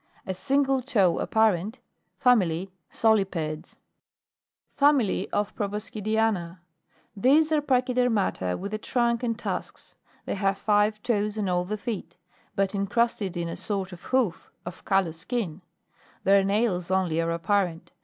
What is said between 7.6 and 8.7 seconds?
I} ac/n/dertnafa